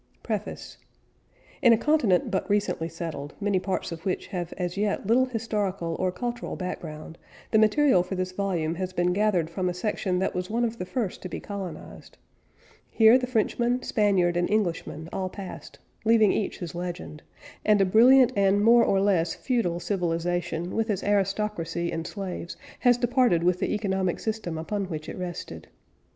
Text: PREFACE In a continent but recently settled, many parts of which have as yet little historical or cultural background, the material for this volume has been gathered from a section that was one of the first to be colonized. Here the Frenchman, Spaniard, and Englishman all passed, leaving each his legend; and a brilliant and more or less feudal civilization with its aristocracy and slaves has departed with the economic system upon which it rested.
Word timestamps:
PREFACE 0.23 0.79
In 1.61 1.73
a 1.73 1.77
continent 1.77 2.31
but 2.31 2.49
recently 2.49 2.89
settled, 2.89 3.35
many 3.39 3.59
parts 3.59 3.91
of 3.91 4.03
which 4.03 4.25
have 4.29 4.51
as 4.57 4.75
yet 4.75 5.05
little 5.05 5.25
historical 5.25 5.95
or 5.99 6.11
cultural 6.11 6.55
background, 6.55 7.19
the 7.51 7.59
material 7.59 8.01
for 8.01 8.15
this 8.15 8.31
volume 8.31 8.73
has 8.73 8.93
been 8.93 9.13
gathered 9.13 9.47
from 9.47 9.69
a 9.69 9.75
section 9.75 10.17
that 10.17 10.33
was 10.33 10.49
one 10.49 10.65
of 10.65 10.79
the 10.79 10.87
first 10.87 11.21
to 11.21 11.29
be 11.29 11.39
colonized. 11.39 12.17
Here 12.89 13.19
the 13.19 13.27
Frenchman, 13.27 13.83
Spaniard, 13.83 14.37
and 14.37 14.49
Englishman 14.49 15.07
all 15.13 15.29
passed, 15.29 15.77
leaving 16.03 16.31
each 16.31 16.57
his 16.57 16.73
legend; 16.73 17.21
and 17.63 17.79
a 17.79 17.85
brilliant 17.85 18.31
and 18.35 18.63
more 18.63 18.83
or 18.83 18.99
less 18.99 19.35
feudal 19.35 19.79
civilization 19.79 20.71
with 20.75 20.89
its 20.89 21.03
aristocracy 21.03 21.91
and 21.91 22.07
slaves 22.07 22.57
has 22.79 22.97
departed 22.97 23.43
with 23.43 23.59
the 23.59 23.75
economic 23.75 24.19
system 24.19 24.57
upon 24.57 24.85
which 24.85 25.07
it 25.07 25.15
rested. 25.15 25.67